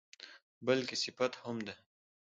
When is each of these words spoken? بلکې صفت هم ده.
بلکې 0.65 0.95
صفت 1.03 1.33
هم 1.41 1.57
ده. 1.65 1.73